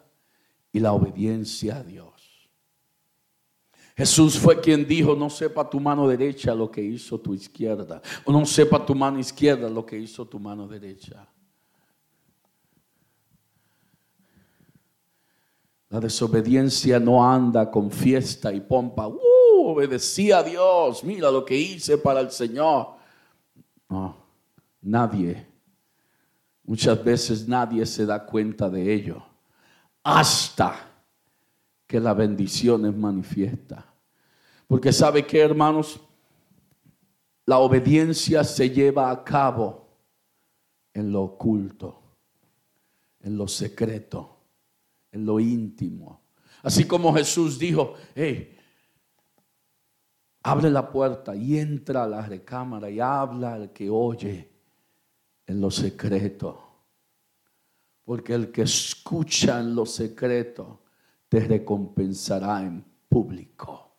[0.71, 2.12] y la obediencia a Dios.
[4.03, 8.33] Jesús fue quien dijo, no sepa tu mano derecha lo que hizo tu izquierda, o
[8.33, 11.25] no sepa tu mano izquierda lo que hizo tu mano derecha.
[15.89, 19.07] La desobediencia no anda con fiesta y pompa.
[19.07, 19.21] Uh,
[19.67, 22.97] obedecí a Dios, mira lo que hice para el Señor.
[23.89, 24.17] No,
[24.81, 25.47] nadie,
[26.65, 29.23] muchas veces nadie se da cuenta de ello.
[30.03, 30.89] Hasta
[31.87, 33.92] que la bendición es manifiesta.
[34.73, 36.01] Porque sabe que, hermanos,
[37.45, 39.87] la obediencia se lleva a cabo
[40.95, 42.01] en lo oculto,
[43.21, 44.39] en lo secreto
[45.11, 46.23] en lo íntimo.
[46.63, 48.57] Así como Jesús dijo, hey,
[50.43, 54.51] abre la puerta y entra a la recámara y habla al que oye
[55.47, 56.59] en lo secreto.
[58.05, 60.81] Porque el que escucha en lo secreto
[61.29, 63.92] te recompensará en público.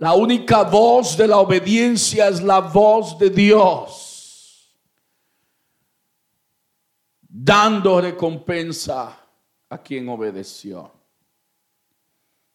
[0.00, 4.74] La única voz de la obediencia es la voz de Dios,
[7.28, 9.14] dando recompensa
[9.68, 10.90] a quien obedeció.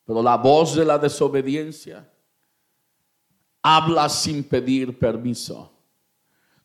[0.05, 2.11] Pero la voz de la desobediencia
[3.61, 5.71] habla sin pedir permiso.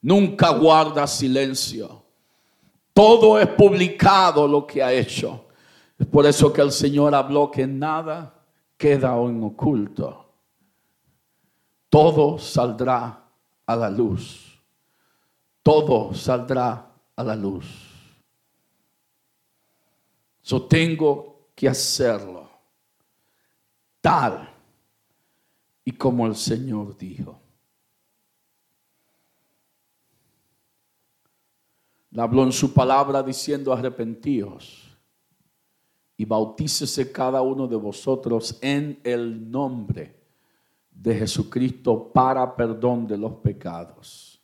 [0.00, 2.02] Nunca guarda silencio.
[2.94, 5.44] Todo es publicado lo que ha hecho.
[5.98, 8.34] Es por eso que el Señor habló que nada
[8.78, 10.19] queda en oculto.
[11.90, 13.28] Todo saldrá
[13.66, 14.56] a la luz.
[15.60, 17.66] Todo saldrá a la luz.
[20.44, 22.48] Yo tengo que hacerlo
[24.00, 24.48] tal
[25.84, 27.38] y como el Señor dijo.
[32.12, 34.96] Le habló en su palabra diciendo arrepentíos
[36.16, 40.19] y bautícese cada uno de vosotros en el nombre
[41.00, 44.38] de Jesucristo para perdón de los pecados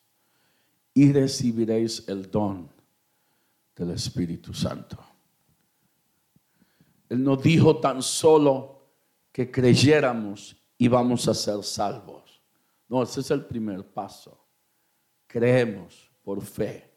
[0.95, 2.71] y recibiréis el don
[3.75, 4.97] del Espíritu Santo.
[7.11, 8.89] Él nos dijo tan solo
[9.31, 12.41] que creyéramos y vamos a ser salvos.
[12.89, 14.43] No, ese es el primer paso.
[15.27, 16.91] Creemos por fe.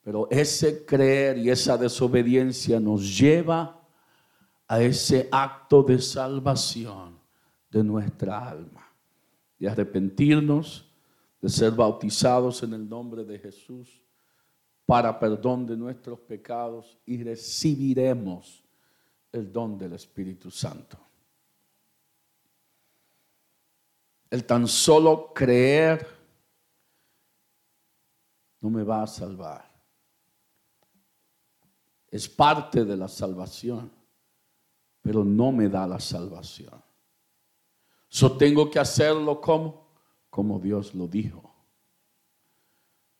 [0.00, 3.86] Pero ese creer y esa desobediencia nos lleva
[4.66, 7.21] a ese acto de salvación
[7.72, 8.86] de nuestra alma,
[9.58, 10.86] de arrepentirnos,
[11.40, 14.02] de ser bautizados en el nombre de Jesús
[14.84, 18.62] para perdón de nuestros pecados y recibiremos
[19.32, 20.98] el don del Espíritu Santo.
[24.28, 26.06] El tan solo creer
[28.60, 29.66] no me va a salvar.
[32.08, 33.90] Es parte de la salvación,
[35.00, 36.91] pero no me da la salvación.
[38.12, 39.86] Yo tengo que hacerlo como,
[40.28, 41.50] como Dios lo dijo.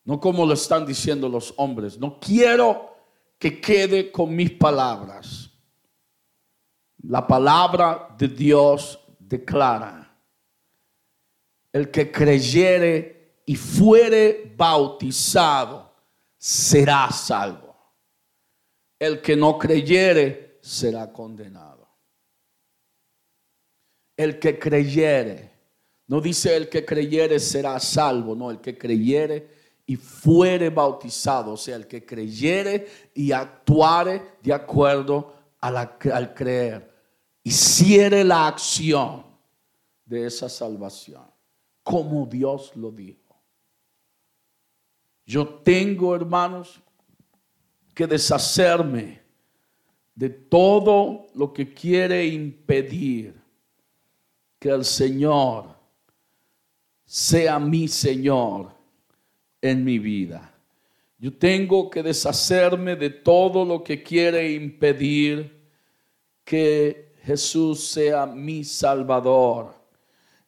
[0.04, 1.98] No como lo están diciendo los hombres.
[1.98, 2.94] No quiero
[3.38, 5.50] que quede con mis palabras.
[7.04, 10.14] La palabra de Dios declara,
[11.72, 15.90] el que creyere y fuere bautizado
[16.36, 17.74] será salvo.
[18.98, 21.71] El que no creyere será condenado.
[24.22, 25.50] El que creyere,
[26.06, 29.48] no dice el que creyere será salvo, no, el que creyere
[29.84, 36.88] y fuere bautizado, o sea, el que creyere y actuare de acuerdo al creer,
[37.42, 39.26] hiciere la acción
[40.04, 41.26] de esa salvación,
[41.82, 43.42] como Dios lo dijo.
[45.26, 46.80] Yo tengo, hermanos,
[47.92, 49.20] que deshacerme
[50.14, 53.41] de todo lo que quiere impedir
[54.62, 55.74] que el Señor
[57.04, 58.70] sea mi Señor
[59.60, 60.54] en mi vida.
[61.18, 65.52] Yo tengo que deshacerme de todo lo que quiere impedir
[66.44, 69.74] que Jesús sea mi Salvador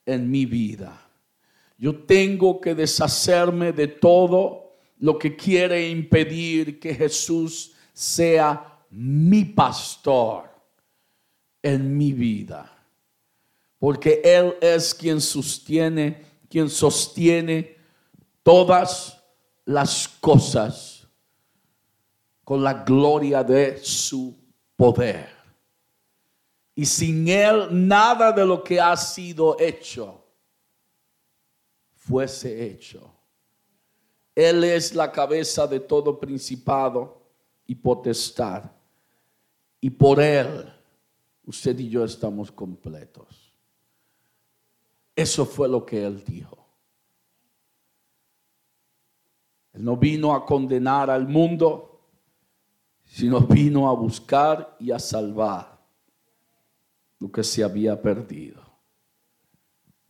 [0.07, 1.11] en mi vida.
[1.77, 10.49] Yo tengo que deshacerme de todo lo que quiere impedir que Jesús sea mi pastor
[11.61, 12.74] en mi vida.
[13.85, 17.76] Porque Él es quien sostiene, quien sostiene
[18.43, 19.22] todas
[19.66, 21.07] las cosas
[22.45, 24.35] con la gloria de su
[24.74, 25.28] poder.
[26.74, 30.24] Y sin Él nada de lo que ha sido hecho
[31.93, 33.12] fuese hecho.
[34.35, 37.20] Él es la cabeza de todo principado
[37.66, 38.62] y potestad.
[39.78, 40.72] Y por Él,
[41.45, 43.44] usted y yo estamos completos.
[45.15, 46.67] Eso fue lo que Él dijo.
[49.73, 52.01] Él no vino a condenar al mundo,
[53.05, 55.79] sino vino a buscar y a salvar
[57.19, 58.62] lo que se había perdido.